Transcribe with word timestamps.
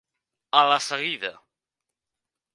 A 0.61 0.63
la 0.71 0.79
seguida. 0.85 1.31